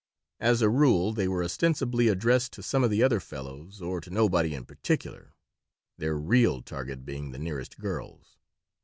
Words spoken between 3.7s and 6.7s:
or to nobody in particular, their real